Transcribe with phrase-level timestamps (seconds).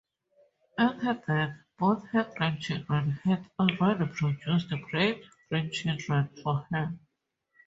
[0.79, 6.95] At her death, both her grandchildren had already produced great-grandchildren for her.